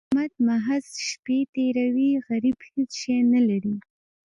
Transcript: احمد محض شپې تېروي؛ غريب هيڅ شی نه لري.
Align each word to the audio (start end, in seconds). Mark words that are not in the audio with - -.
احمد 0.05 0.31
محض 0.47 0.85
شپې 1.07 1.37
تېروي؛ 1.53 2.09
غريب 2.27 2.57
هيڅ 2.69 2.91
شی 3.01 3.17
نه 3.33 3.41
لري. 3.49 3.75